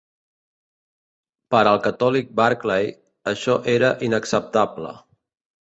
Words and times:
Per 1.55 1.59
al 1.73 1.77
catòlic 1.83 2.33
Barclay, 2.41 2.89
això 3.35 3.59
era 3.77 3.93
inacceptable. 4.11 4.99